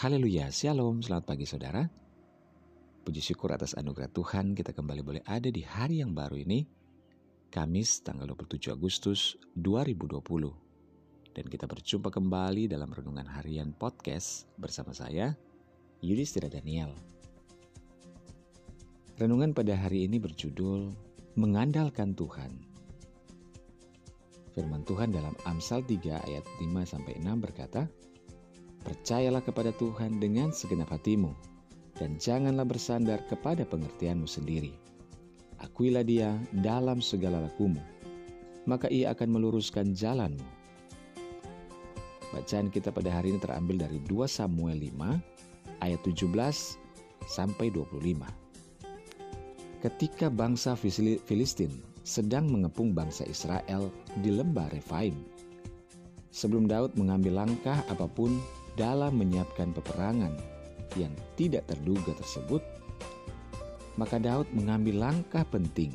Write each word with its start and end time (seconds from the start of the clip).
Haleluya, 0.00 0.48
Shalom, 0.48 1.04
selamat 1.04 1.28
pagi 1.28 1.44
saudara. 1.44 1.84
Puji 3.04 3.20
syukur 3.20 3.52
atas 3.52 3.76
anugerah 3.76 4.08
Tuhan 4.08 4.56
kita 4.56 4.72
kembali 4.72 5.04
boleh 5.04 5.20
ada 5.28 5.52
di 5.52 5.60
hari 5.60 6.00
yang 6.00 6.16
baru 6.16 6.40
ini, 6.40 6.64
Kamis 7.52 8.00
tanggal 8.00 8.24
27 8.32 8.72
Agustus 8.72 9.36
2020. 9.60 11.36
Dan 11.36 11.44
kita 11.52 11.68
berjumpa 11.68 12.08
kembali 12.08 12.72
dalam 12.72 12.88
Renungan 12.88 13.28
Harian 13.28 13.76
Podcast 13.76 14.48
bersama 14.56 14.96
saya, 14.96 15.36
Yudhistira 16.00 16.48
Daniel. 16.48 16.96
Renungan 19.20 19.52
pada 19.52 19.76
hari 19.76 20.08
ini 20.08 20.16
berjudul 20.16 20.96
Mengandalkan 21.36 22.16
Tuhan. 22.16 22.56
Firman 24.56 24.80
Tuhan 24.88 25.12
dalam 25.12 25.36
Amsal 25.44 25.84
3 25.84 26.24
ayat 26.24 26.48
5 26.56 26.88
sampai 26.88 27.20
6 27.20 27.36
berkata, 27.36 27.84
Percayalah 28.80 29.44
kepada 29.44 29.76
Tuhan 29.76 30.16
dengan 30.20 30.50
segenap 30.50 30.88
hatimu, 30.92 31.32
dan 32.00 32.16
janganlah 32.16 32.64
bersandar 32.64 33.20
kepada 33.28 33.68
pengertianmu 33.68 34.24
sendiri. 34.24 34.72
Akuilah 35.60 36.00
dia 36.00 36.32
dalam 36.64 37.04
segala 37.04 37.44
lakumu, 37.44 37.84
maka 38.64 38.88
ia 38.88 39.12
akan 39.12 39.28
meluruskan 39.36 39.92
jalanmu. 39.92 40.40
Bacaan 42.32 42.72
kita 42.72 42.88
pada 42.88 43.12
hari 43.12 43.36
ini 43.36 43.40
terambil 43.42 43.76
dari 43.84 44.00
2 44.08 44.24
Samuel 44.24 44.80
5 44.80 45.84
ayat 45.84 46.00
17 46.00 46.30
sampai 47.28 47.68
25. 47.68 48.00
Ketika 49.84 50.32
bangsa 50.32 50.72
Filistin 51.26 51.72
sedang 52.00 52.48
mengepung 52.48 52.96
bangsa 52.96 53.28
Israel 53.28 53.92
di 54.24 54.32
lembah 54.32 54.72
Refaim, 54.72 55.20
sebelum 56.32 56.64
Daud 56.64 56.96
mengambil 56.96 57.44
langkah 57.44 57.84
apa 57.90 58.08
pun 58.08 58.40
dalam 58.74 59.18
menyiapkan 59.18 59.74
peperangan 59.74 60.34
yang 60.98 61.14
tidak 61.38 61.66
terduga 61.70 62.14
tersebut, 62.18 62.62
maka 63.98 64.18
Daud 64.18 64.48
mengambil 64.54 65.10
langkah 65.10 65.46
penting, 65.46 65.94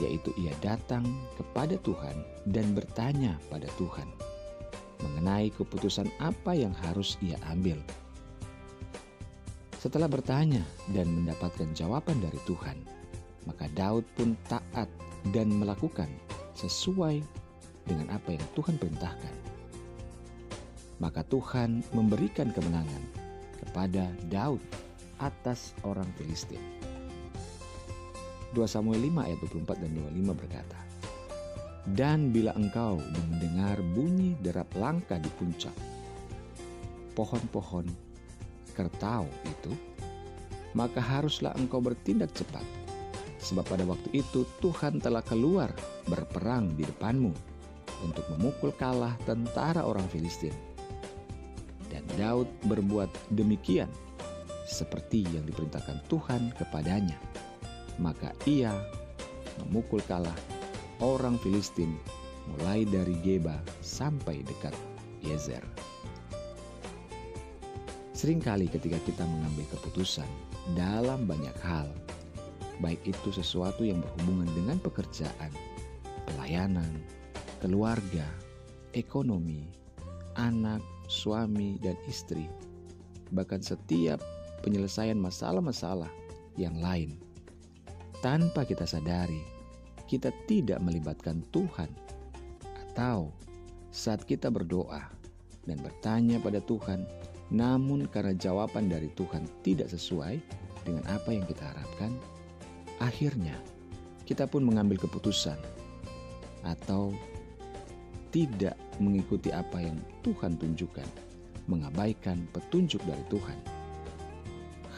yaitu 0.00 0.32
ia 0.40 0.52
datang 0.60 1.04
kepada 1.36 1.76
Tuhan 1.80 2.16
dan 2.48 2.72
bertanya 2.72 3.36
pada 3.48 3.68
Tuhan 3.76 4.08
mengenai 5.00 5.48
keputusan 5.56 6.08
apa 6.20 6.52
yang 6.52 6.76
harus 6.84 7.16
ia 7.24 7.36
ambil. 7.48 7.80
Setelah 9.80 10.12
bertanya 10.12 10.60
dan 10.92 11.08
mendapatkan 11.08 11.72
jawaban 11.72 12.20
dari 12.20 12.36
Tuhan, 12.44 12.76
maka 13.48 13.64
Daud 13.72 14.04
pun 14.12 14.36
taat 14.44 14.92
dan 15.32 15.48
melakukan 15.48 16.08
sesuai 16.52 17.24
dengan 17.88 18.12
apa 18.12 18.36
yang 18.36 18.44
Tuhan 18.52 18.76
perintahkan 18.76 19.49
maka 21.00 21.24
Tuhan 21.24 21.80
memberikan 21.96 22.52
kemenangan 22.52 23.02
kepada 23.64 24.12
Daud 24.28 24.60
atas 25.16 25.72
orang 25.82 26.06
Filistin. 26.20 26.60
2 28.52 28.60
Samuel 28.68 29.08
5 29.08 29.26
ayat 29.26 29.38
24 29.40 29.82
dan 29.82 29.90
25 29.96 30.40
berkata, 30.40 30.78
Dan 31.96 32.28
bila 32.30 32.52
engkau 32.54 33.00
mendengar 33.00 33.80
bunyi 33.96 34.36
derap 34.44 34.68
langkah 34.76 35.16
di 35.16 35.30
puncak, 35.40 35.74
pohon-pohon 37.16 37.88
kertau 38.76 39.24
itu, 39.48 39.72
maka 40.76 41.00
haruslah 41.00 41.54
engkau 41.56 41.80
bertindak 41.80 42.30
cepat, 42.36 42.64
sebab 43.40 43.64
pada 43.64 43.84
waktu 43.88 44.20
itu 44.20 44.44
Tuhan 44.60 44.98
telah 44.98 45.22
keluar 45.24 45.70
berperang 46.10 46.74
di 46.74 46.84
depanmu 46.84 47.32
untuk 48.02 48.24
memukul 48.34 48.74
kalah 48.74 49.14
tentara 49.28 49.84
orang 49.86 50.06
Filistin 50.10 50.69
Daud 52.14 52.46
berbuat 52.70 53.10
demikian 53.34 53.90
seperti 54.70 55.26
yang 55.34 55.42
diperintahkan 55.50 55.98
Tuhan 56.06 56.54
kepadanya. 56.54 57.18
Maka 57.98 58.30
ia 58.46 58.70
memukul 59.66 59.98
kalah 60.06 60.36
orang 61.02 61.34
Filistin 61.42 61.98
mulai 62.54 62.86
dari 62.86 63.18
Geba 63.20 63.58
sampai 63.82 64.46
dekat 64.46 64.72
Yezer. 65.20 65.62
Seringkali 68.14 68.68
ketika 68.68 69.00
kita 69.08 69.24
mengambil 69.24 69.64
keputusan 69.72 70.28
dalam 70.76 71.24
banyak 71.24 71.56
hal, 71.64 71.88
baik 72.84 73.00
itu 73.08 73.32
sesuatu 73.32 73.80
yang 73.80 74.04
berhubungan 74.04 74.48
dengan 74.52 74.76
pekerjaan, 74.76 75.52
pelayanan, 76.28 77.00
keluarga, 77.64 78.28
ekonomi, 78.92 79.64
anak, 80.36 80.84
suami, 81.10 81.74
dan 81.82 81.98
istri, 82.06 82.46
bahkan 83.34 83.58
setiap 83.58 84.22
penyelesaian 84.62 85.18
masalah-masalah 85.18 86.08
yang 86.54 86.78
lain. 86.78 87.18
Tanpa 88.22 88.62
kita 88.62 88.86
sadari, 88.86 89.42
kita 90.06 90.30
tidak 90.46 90.78
melibatkan 90.78 91.42
Tuhan, 91.50 91.90
atau 92.62 93.34
saat 93.90 94.22
kita 94.22 94.54
berdoa 94.54 95.10
dan 95.66 95.82
bertanya 95.82 96.38
pada 96.38 96.62
Tuhan, 96.62 97.02
namun 97.50 98.06
karena 98.06 98.30
jawaban 98.38 98.86
dari 98.86 99.10
Tuhan 99.18 99.50
tidak 99.66 99.90
sesuai 99.90 100.38
dengan 100.86 101.02
apa 101.10 101.34
yang 101.34 101.42
kita 101.42 101.74
harapkan, 101.74 102.14
akhirnya 103.02 103.58
kita 104.28 104.46
pun 104.46 104.62
mengambil 104.62 104.94
keputusan 105.02 105.58
atau 106.62 107.10
tidak 108.30 108.78
mengikuti 109.02 109.50
apa 109.50 109.82
yang 109.82 109.98
Tuhan 110.22 110.54
tunjukkan, 110.58 111.06
mengabaikan 111.66 112.46
petunjuk 112.54 113.02
dari 113.06 113.22
Tuhan. 113.30 113.58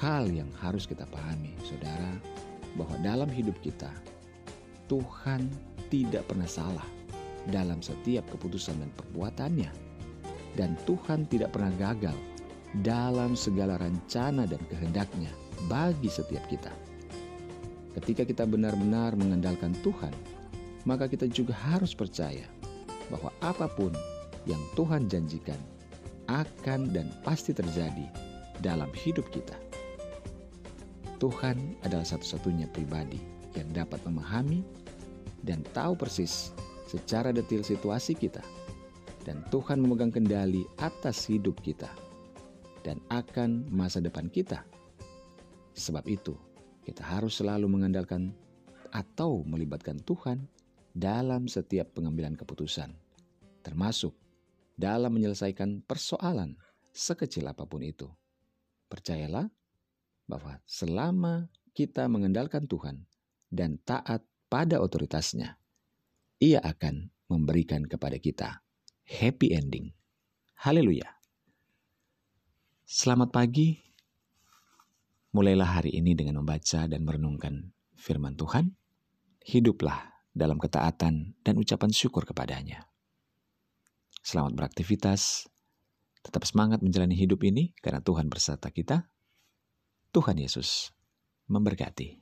Hal 0.00 0.28
yang 0.28 0.48
harus 0.60 0.84
kita 0.84 1.08
pahami, 1.08 1.56
saudara, 1.64 2.12
bahwa 2.76 2.96
dalam 3.00 3.30
hidup 3.32 3.56
kita, 3.64 3.88
Tuhan 4.88 5.48
tidak 5.88 6.28
pernah 6.28 6.48
salah 6.48 6.84
dalam 7.48 7.80
setiap 7.80 8.28
keputusan 8.28 8.76
dan 8.76 8.90
perbuatannya, 8.96 9.70
dan 10.58 10.76
Tuhan 10.84 11.24
tidak 11.32 11.56
pernah 11.56 11.72
gagal 11.80 12.16
dalam 12.80 13.36
segala 13.36 13.76
rencana 13.80 14.44
dan 14.48 14.60
kehendaknya 14.68 15.32
bagi 15.68 16.08
setiap 16.08 16.44
kita. 16.48 16.72
Ketika 17.92 18.24
kita 18.24 18.44
benar-benar 18.48 19.12
mengandalkan 19.20 19.76
Tuhan, 19.84 20.12
maka 20.88 21.06
kita 21.06 21.28
juga 21.28 21.52
harus 21.52 21.92
percaya 21.92 22.48
bahwa 23.12 23.28
apa 23.44 23.68
pun 23.68 23.92
yang 24.48 24.60
Tuhan 24.72 25.06
janjikan 25.06 25.60
akan 26.32 26.88
dan 26.96 27.12
pasti 27.20 27.52
terjadi 27.52 28.08
dalam 28.64 28.88
hidup 28.96 29.28
kita. 29.28 29.54
Tuhan 31.20 31.78
adalah 31.86 32.02
satu-satunya 32.02 32.66
pribadi 32.72 33.20
yang 33.54 33.70
dapat 33.70 34.02
memahami 34.08 34.64
dan 35.44 35.62
tahu 35.70 35.94
persis 35.94 36.50
secara 36.88 37.30
detil 37.30 37.62
situasi 37.62 38.16
kita. 38.16 38.42
Dan 39.22 39.38
Tuhan 39.54 39.78
memegang 39.78 40.10
kendali 40.10 40.66
atas 40.82 41.30
hidup 41.30 41.62
kita 41.62 41.86
dan 42.82 42.98
akan 43.06 43.70
masa 43.70 44.02
depan 44.02 44.26
kita. 44.26 44.66
Sebab 45.78 46.02
itu, 46.10 46.34
kita 46.82 47.06
harus 47.06 47.38
selalu 47.38 47.70
mengandalkan 47.70 48.34
atau 48.90 49.46
melibatkan 49.46 50.02
Tuhan 50.02 50.42
dalam 50.92 51.46
setiap 51.46 51.94
pengambilan 51.94 52.34
keputusan, 52.34 52.90
termasuk 53.62 54.12
dalam 54.74 55.14
menyelesaikan 55.14 55.86
persoalan 55.86 56.58
sekecil 56.92 57.48
apa 57.48 57.64
pun 57.64 57.80
itu. 57.86 58.10
Percayalah 58.90 59.48
bahwa 60.28 60.60
selama 60.68 61.48
kita 61.72 62.04
mengandalkan 62.10 62.68
Tuhan 62.68 63.08
dan 63.48 63.80
taat 63.86 64.26
pada 64.52 64.82
otoritasnya, 64.84 65.56
Ia 66.42 66.60
akan 66.60 67.08
memberikan 67.32 67.88
kepada 67.88 68.20
kita 68.20 68.60
happy 69.08 69.56
ending. 69.56 69.96
Haleluya. 70.60 71.08
Selamat 72.84 73.32
pagi. 73.32 73.80
Mulailah 75.32 75.80
hari 75.80 75.96
ini 75.96 76.12
dengan 76.12 76.44
membaca 76.44 76.84
dan 76.84 77.08
merenungkan 77.08 77.72
firman 77.96 78.36
Tuhan. 78.36 78.76
Hiduplah 79.42 80.12
dalam 80.36 80.60
ketaatan 80.60 81.40
dan 81.40 81.54
ucapan 81.56 81.88
syukur 81.88 82.28
kepadanya. 82.28 82.91
Selamat 84.22 84.54
beraktivitas, 84.54 85.50
tetap 86.22 86.46
semangat 86.46 86.78
menjalani 86.78 87.18
hidup 87.18 87.42
ini 87.42 87.74
karena 87.82 87.98
Tuhan 87.98 88.30
berserta 88.30 88.70
kita. 88.70 89.10
Tuhan 90.14 90.38
Yesus 90.38 90.94
memberkati. 91.50 92.21